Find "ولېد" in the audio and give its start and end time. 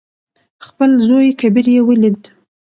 1.87-2.21